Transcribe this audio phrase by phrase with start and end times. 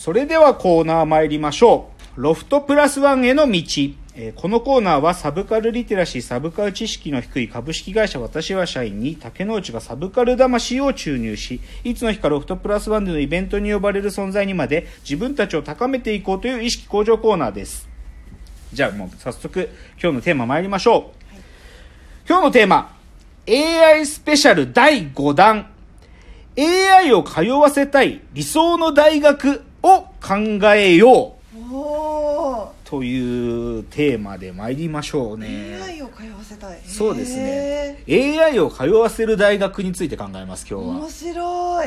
[0.00, 2.22] それではコーナー参りましょう。
[2.22, 3.60] ロフトプラスワンへの道。
[4.14, 17.86] えーこのコーナーはサブカルリテラシー、サブカル知識の低い株式会社私は社員に竹之内がサブカル魂を注入し、いつの日かロフトプラスワンでのイベントに呼ばれる存在にまで自分たちを高めていこうという意識向上コーナーです。
[18.72, 19.68] じゃあもう早速
[20.02, 22.26] 今日のテーマ参りましょう。
[22.26, 22.96] 今日のテーマ、
[23.46, 25.70] AI スペシャル第5弾。
[26.56, 30.36] AI を通わせたい理想の大学を考
[30.74, 31.40] えよう。
[32.84, 35.78] というテーマで参りましょうね。
[35.80, 36.80] AI を通わせたい。
[36.84, 38.02] そうですね。
[38.04, 38.38] へ。
[38.40, 40.96] AI を通わせる大学について考えます、今ー日は。
[40.96, 41.08] 面。
[41.08, 41.86] 白い。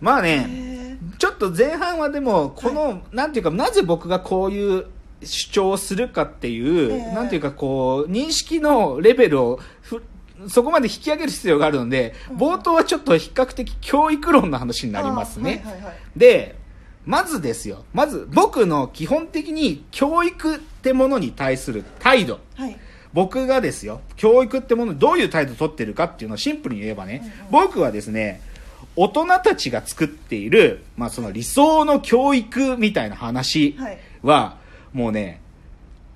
[0.00, 4.86] まあね、へちょっと前半はでも、この、なんていうか、なぜ僕がこういう
[5.24, 10.00] 主張をするかっていう、ええなんていうかこう、認識のレベルをふ、
[10.48, 15.62] そこまで引き上げる必要があるので、冒頭はちょっと比較的教育論の話になりますね。
[15.64, 15.94] はいはいはい。
[16.16, 16.54] で、
[17.06, 17.84] まずですよ。
[17.92, 22.40] まず、僕の基本的に教育ってものに対する態度。
[22.56, 22.76] はい
[23.14, 28.40] 僕がですよ、教育ってものにどういう態度を取ってるかっていうのをシンプルに言えばね、僕はですね、
[28.96, 34.56] 大人たちが作っている、まあその理想の教育みたいな話はいは、
[34.92, 35.40] もうね、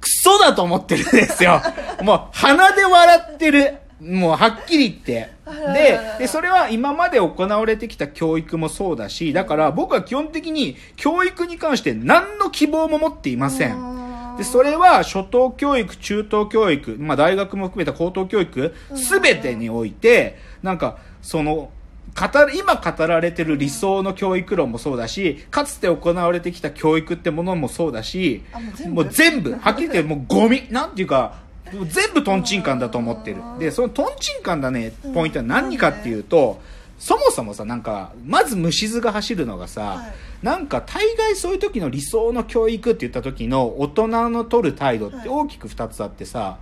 [0.01, 1.63] クソだと思ってるんですよ。
[2.03, 3.75] もう鼻で笑ってる。
[4.01, 5.31] もうはっきり言って。
[5.75, 13.99] で、で、それは今まで行われてきた教育もそうだし、だから僕は基本的に教育に関して何の希望も持っていません。
[14.39, 21.71] で、それは初等教育、中等教育、まあ大学も含めた高等教育、すべてにおいて、なんか、その、
[22.15, 29.53] 語る、今語られてる理想の教育論もそうだし、かつて行われてきた教育ってものもそうだしあもう、全部。
[29.55, 31.48] はっきり言ってもうゴミ、なんていうか、
[31.89, 33.43] 全部トンチンカンだと思ってる。
[33.59, 36.61] で、そのトンチンカンだね、ポイントは何かっていうと、
[36.99, 40.13] そもそもさ、なんか、まず虫図が走るのがさ、はい。
[40.43, 46.59] なんか大概そういう時の理想の教育って言った時の大人の取る態度って大きく2つあってさ、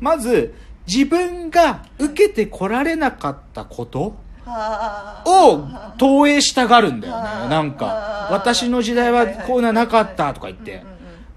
[0.00, 0.54] まず
[0.86, 4.16] 自分が受けてこられなかったこと
[4.46, 5.68] を
[5.98, 7.48] 投影したがるんだよね。
[7.48, 10.84] なんか私の時代はこういうのはなかったとか言って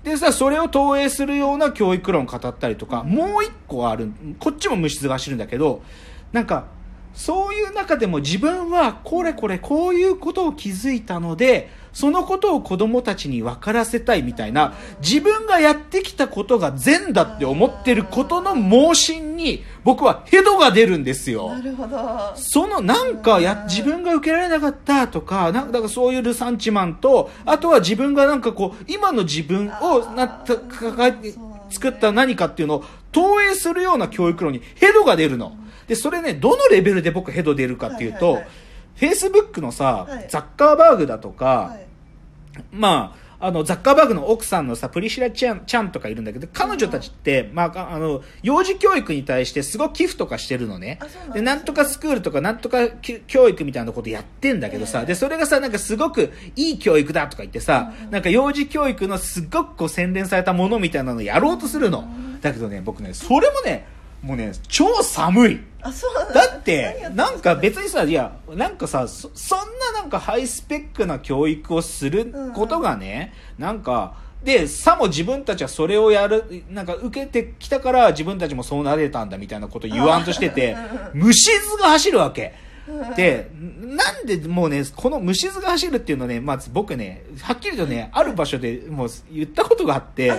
[0.10, 5.84] でさそれを投影するような教育論を語ったりとかもう一個あるこっちも虫ずが走るんだけど
[6.32, 6.66] なんか
[7.20, 21.50] そういう中でも自分はこれこれこういうことを気づいたのでそのことを子供たちに分からせたいみたいな自分がやってきたことが善だって思ってることの盲信に僕はヘドが出るんですよ。
[21.50, 21.98] なるほど。
[22.36, 31.60] そのなんかや自分が受けられなかったとかなんかだからそういうルサンチマンとあとは自分がなんかこう今の自分をなった抱えそうなんだ。
[31.70, 35.56] 作った何かっていうのを投影するような教育論にヘドが出るの。
[35.88, 38.44] でそれねどのレベルで僕ヘド出るかっていうと、
[38.96, 40.28] フェイスブックのさ、はい。
[40.30, 41.86] ザッカーバーグだとか、はい。
[42.72, 51.00] まあ、あの、ザッカーバーグの奥さんのさ、プリシラちゃん、ちゃんとかいるんだけど、彼女たちって、まあ、あの、幼児教育に対してすごく寄付とかしてるのね。
[51.34, 62.08] でなんとかスクールとか、なんとかき教育みたいなことやってんだけどさ、ええで、それがさ、なんかすごくいい教育だとか言ってさ、なんか幼児教育のすごくこう洗練されたものみたいなのをやろうとするの。
[62.42, 63.86] だけどね、僕ね、それもね、
[64.22, 65.60] もうね、超寒い。
[65.82, 80.76] あそうなんだってなんか別にさ、いや、なんかさ、そそんななんかハイスペックな教育をすることがね、なんか、で、さも自分たちはそれをやる、なんか受けてきたから自分たちもそうなれたんだみたいなこと言わんとしてて、
[81.14, 82.54] 虫図が走るわけ。
[83.16, 90.32] で、なんでもうね、この虫図が走るっていうのね、まず僕ね、はっきりとね、ある場所でもう言ったことがあって、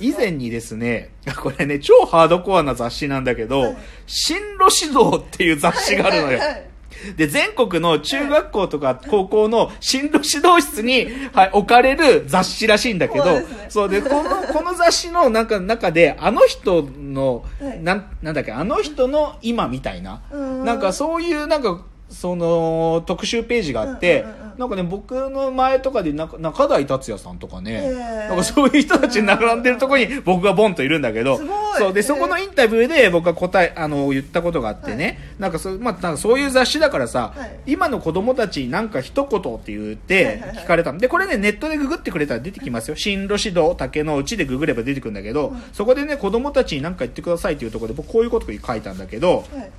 [0.00, 1.10] 以前にですね、
[1.42, 3.76] これね、超ハードコアな雑誌なんだけど、はい。
[4.06, 6.26] 進路指導っていう雑誌があるのよ。
[6.26, 6.71] はいはいはい
[7.16, 13.24] で、全国の中学校とか高校の進路指導室に、 はい、置かれる雑誌らしいんだけど、
[13.68, 14.00] そうね。
[14.00, 17.82] で、この、この雑誌の中中で、あの人の、はい。
[17.82, 20.64] なん、なんだっけ、あの人の今みたいな、うん。
[20.64, 21.80] なんかそういう、なんか、
[22.12, 24.24] その、特集ページがあって、
[24.58, 27.90] なんかね、僕の前とかで中、中台達也さんとかね、
[28.28, 31.40] なんかそういう人たち並んでるところに僕がボンといるんだけど、
[31.78, 37.72] そう、で、そこのインタビューで僕が答え、あの、言ったことがあってね、なんかそう、まあ、なんかそういう雑誌だからさ、はい。
[37.72, 40.56] 今の子供たちになんか一言って言ってはいはいはい。
[40.58, 40.98] 聞かれたの。
[40.98, 42.96] で、これね、ネットでググってくれたら出てきますよ。
[42.96, 49.70] 進路指導、竹の内でググれば出てくるんだけど、そこでね、子供たちに何か言ってくださいっていうところで、僕こういうことを書いたんだけど、はい。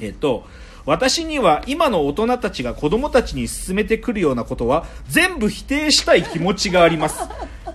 [0.00, 0.46] えっと、
[0.86, 7.20] 私には今の大人たちが子供たちに勧めてくるようなことは全部否定したい気持ちがあります。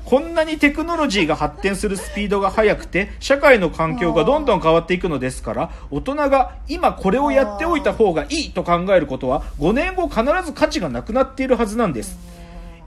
[0.05, 12.17] こんなにテクノロジーが発展するスピードが速くて、社会の環境がどんどん変わっていくのですから、大人が今これをやっておいた方がいいと考えることは、5年後必ず価値がなくなっているはずなんです。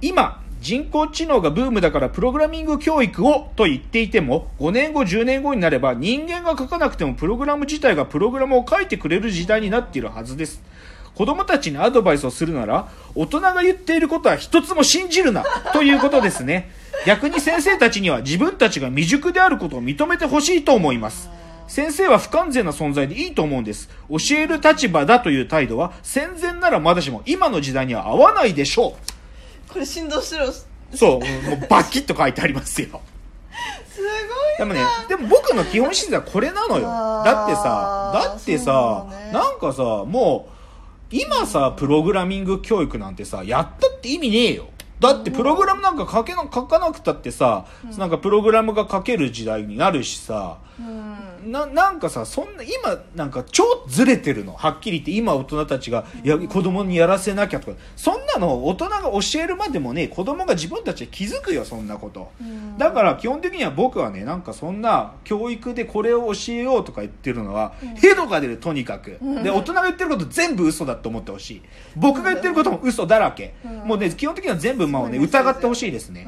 [0.01, 10.62] 今、人工知能がブームだからプログラミング教育をと言っていても、5年後、10年後になれば人間が書かなくてもプログラム自体がプログラムを書いてくれる時代になっているはずです。
[11.17, 16.70] 子供たちにアドバイスをするなら、大人が言っていることは一つも信じるな、ということですね。
[17.06, 21.29] 逆に先生たちには自分たちが未熟であることを認めてほしいと思います。
[21.67, 23.88] 先生は不完全な存在でいいと思うんです。
[24.09, 29.22] 教える立場だという態度は戦前ならまだしも今の時代には合わないでしょう
[29.73, 30.97] これ振動しろすう。
[30.97, 32.89] そう、もうバキッと書いてありますよ。
[33.97, 36.83] ごいでもね、でも僕の基本姿勢はこれなのよ。
[37.25, 44.67] だってさ、だってさ、ねなんかさ、もう、今さ、プログラミング教育なんてさ、やったって意味ねえよ。
[45.01, 47.67] だってプログラムなんか書けな、書かなくたってさ、
[47.99, 54.53] なんかプログラムが書ける時代になるしさ、うんな、なんかさ、そんな、今、なんか超ずれてるの。
[54.55, 62.31] はっきり言って、今大人たちが、いや、子供にやらせなきゃとか、そんなの大人が教えるまでもね、子供が自分たちで気づくよ、そんなこと。
[62.41, 69.19] うんだから基本的には僕はね、なんかそんな教育でこれを教えようとか言ってるのは、ヘドが出る、とにかく。
[69.43, 71.62] で、大人が言ってること全部嘘だと思ってほしい。
[71.97, 73.55] 僕が言ってることも嘘だらけ。
[73.65, 76.27] うんもうね、基本的には全部まあね、疑ってほしいですね。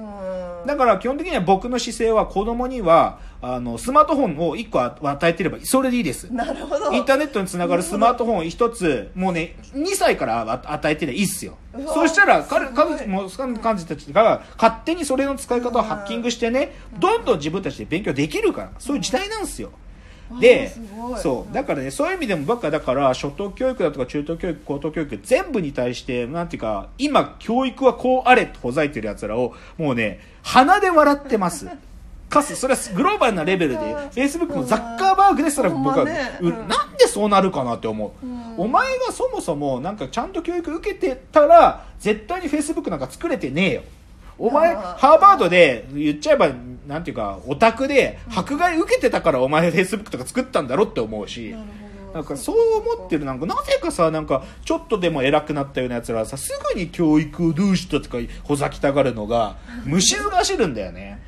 [0.65, 0.69] うん。
[0.69, 6.33] だから基本的には僕の姿勢は子供には、あの、スマートフォンを1個与えてれば、それでいいです。
[6.33, 6.93] なるほど。
[6.93, 11.57] インターネットにつながるスマートフォン1つ、もうね、2歳からあ与えてりゃいいっすよ。
[11.93, 19.71] そうしたら、彼、彼、もう、彼女たちが勝手にそれの使い方をハッキングしてね、どんどん自分たちで勉強できるから、そういう時代なんですよ。
[20.31, 21.21] ごい。
[21.21, 21.55] そう。
[21.55, 31.69] だからねそういう意味でも僕はだから初等教育だとか中等教育高等教育全部に対してなんていうか今教育はこうあれとほざいてる奴らをもうね鼻で笑ってます。
[32.31, 33.79] かつそれはグローバルなレベルで
[34.13, 36.39] Facebook のザッカーバーグですら僕は、まね。
[36.41, 36.69] ううん。
[36.69, 38.55] なんでそうなるかなって思う、うん。
[38.57, 43.83] お前がそもそもなんかちゃんと教育受けてたら絶対に Facebook なんか作れてねえよ。
[44.37, 46.49] お前ハーバードで言っちゃえば
[46.87, 51.55] なんていうかオタクで迫害受けてたからお前 Facebook とか作ったんだろって思うし、
[52.13, 52.57] なんかそう
[52.95, 53.25] 思ってる。
[53.25, 61.21] なんかなぜかさなんかちょっとでも偉くなったようなやつらはさすぐに教育をどうしたとかほざきたがるのが虫が走るんだよね。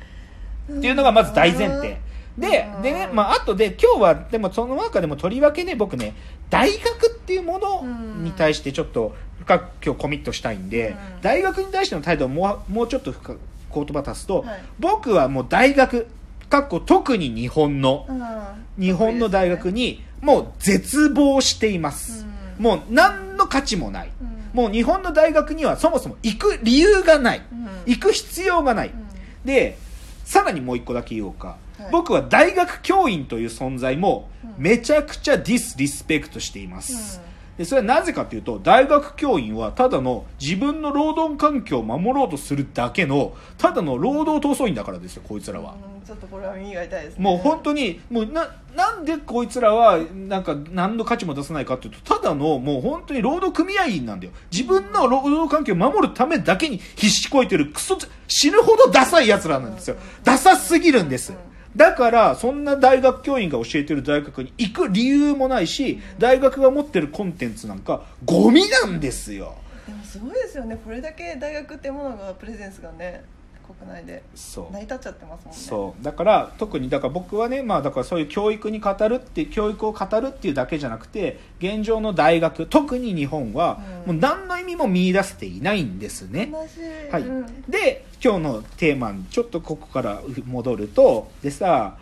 [0.71, 1.97] っていうのがまず大前提。
[2.37, 6.13] ででねまああとで今日はでもその中でもとりわけね僕ね
[6.51, 7.83] 大学っていうもの
[8.23, 11.21] に対してちょっと深く今日コミットしたいんで、うん。
[11.21, 13.39] 大学に対しての態度をもうもうちょっと深く
[13.73, 14.61] 言葉足すと、はい。
[14.79, 16.07] 僕はもう大学
[16.49, 18.83] かっこ特に日本のうん。
[18.83, 22.25] 日本の大学にもう絶望しています、
[22.59, 22.63] うん。
[22.63, 24.49] もう何の価値もない、うん。
[24.53, 27.67] もう日本の大学にはそもそも行く理由がない、うん。
[27.85, 29.07] 行く必要がない、うん。
[29.45, 29.77] で
[30.23, 31.91] さらにもう一個だけ言おうか、はい。
[31.91, 34.63] 僕は大学教員という存在もうん。
[34.63, 47.21] めちゃくちゃディスリスペクトしています、うんでそれはなぜかというと大学教員はただの自分の労働環境を守ろうとするだけのただの労働闘争員だからですよこいつらは、うんちょっとこれは耳が痛いですね。
[47.21, 54.31] もう本当にもうななんでこいつらはなんか何の価値も出さないかっていうとただのもう本当に労働組合員なんだよ。
[54.49, 57.97] 自分の労働環境を守るためだけに必死こいてるクソ
[58.29, 59.97] 死ぬほどダサい奴らなんですよ。
[60.23, 61.33] ダサすぎるんです
[61.77, 69.55] だからそんな大学教員が教えてる大学に行く理由もないし大学が持ってるコンテンツなんかゴミなんですよ。
[69.87, 70.77] でもすごいですよね。
[70.83, 73.23] これだけ大学ってものがプレゼンスがね。
[73.67, 74.73] 国内でそう。
[74.73, 75.59] 成り立っちゃってますもんね。
[75.61, 76.03] そう。
[76.03, 84.13] だから特にだから僕はねまあだからそういう教育に語るって教育を語るっていうだけじゃなくて現状の大学特に日本はうん。
[84.13, 86.77] もう何の意味も見出せていないんですね、悲し
[87.09, 87.11] い。
[87.11, 87.21] はい。
[87.23, 87.61] うん。
[87.69, 91.97] で今日のテーマにちょっとここから戻るとでさ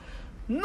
[0.50, 0.64] のに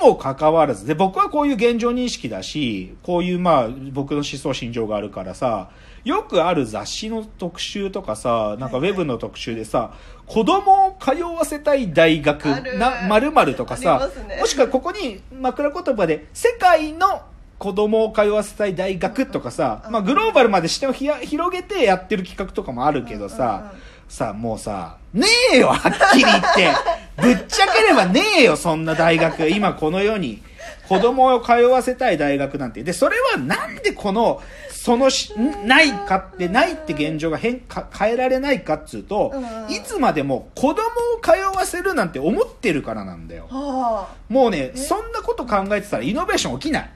[0.00, 5.70] もかかわらずで僕はこういう現状認識だしこういうまあ僕の思想心情があるからさ
[6.04, 9.92] よくある雑誌の特集とかさなんかウェブの特集でさ、
[10.24, 14.36] 子供を通わせたい大学な〇〇とかあさね。
[14.38, 17.22] もしくはここに枕言葉で世界の
[17.58, 23.72] 子供を通わせたい大学とかさ、うんまあ、グローバルまで視点をひや広げてやってる企画とかもあるけどさ、
[24.08, 26.70] さあもうさ、ねえよ、はっきり言って。
[27.20, 29.48] ぶっちゃければねえよ、そんな大学。
[29.50, 30.42] 今この世に。
[30.88, 32.82] 子供を通わせたい大学なんて。
[32.84, 40.76] で、それはなんでこの、そのし、んないかって、ないって現状が変か、変えられないかっつうとうん、いつまでも子供を
[41.20, 43.48] 通わせるなんて思ってるからなんだよ。
[43.50, 46.90] はもうね、そんなこと考えてたらイノベーション起きない。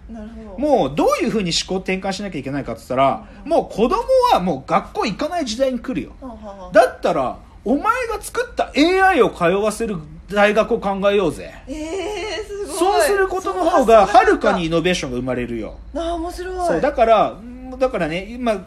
[0.56, 6.12] もうどういうふうに思考転換しなきゃいけないかって言ったら、もう子供はもう学校行かない時代に来るよ。
[6.20, 9.96] はあはあだったらお前が作った AI を通わせる
[10.28, 11.52] 大学を考えようぜ。
[11.66, 12.76] ええすごい。
[12.76, 15.76] そうすることの方がはるかにイノベーションが生まれるよ。
[15.94, 16.66] ああ面白い。
[16.66, 17.36] そうだから
[17.78, 18.64] だからね今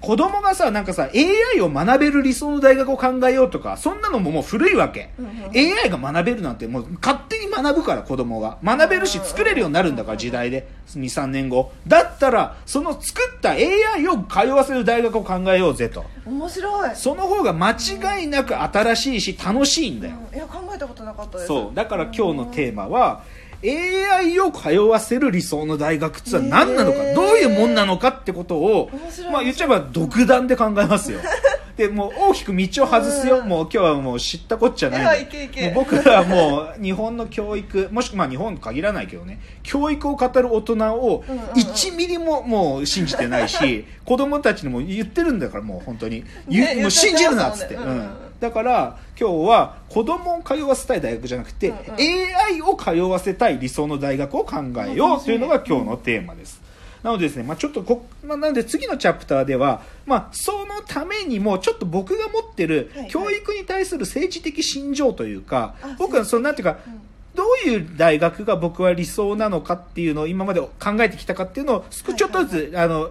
[0.00, 5.10] 子供がさ、なんかさ、AI を学べる理想の大学を考えようとか、そんなのももう古いわけ。
[5.18, 8.58] うんうん AI が学べるなんてもう勝手に学ぶから子供が。
[8.62, 10.68] 学べるし作れるようになるんだから時代で。
[10.88, 11.72] 2、3年後。
[11.86, 16.04] だったら、その作った AI を通わせる大学を考えようぜと。
[16.26, 20.14] 面白いその方が間違いなく新しいし楽しいんだよ。
[20.30, 21.74] うんいや考えたことなかったですそう。
[21.74, 23.22] だから今日のテーマは、
[23.66, 27.14] AI を通わせる理想の大学ってのは何なのか、へー。
[27.14, 28.90] どういうもんなのかってことを
[29.32, 31.20] まあ言っちゃえば独断で考えますよ。
[31.76, 33.48] でもう大きく道を外すよ、うん。
[33.48, 35.28] もう今日はもう知ったこっちゃない
[35.74, 41.48] 僕らはもう日本の教育もしくはまあ日本に限らないけどね教育を語る大人をうんうんうん。
[41.50, 46.76] 1ミリももう信じてないし 子供たちにも言ってるんだからもう本当に、ゆね。
[46.76, 51.82] もう信じるなっつって、ねうんうんだから今日は子供を通わせたい大学じゃなくて、うんうん。
[51.94, 56.66] AI を通わせたい理想の大学を考えようというのが今日のテーマです。
[57.02, 63.10] なのでですね、まあ、ちょっとこ、まあ、なので次のチャプターでは、まあ、そのためにも、ちょっと僕が持ってるはいはい。
[63.10, 67.00] 教育に対する政治的心情というか、あ僕はその、なんていうか、うん。
[67.36, 73.10] どういう大学が僕は理想なのかっていうのを今まで考えてきたかっていうのを少しちょっとずつ、あの、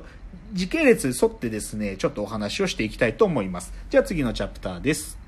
[0.54, 3.74] 時系列に沿ってですね、ちょっとお話をしていきたいと思います。
[3.90, 5.25] じゃあ次のチャプターです。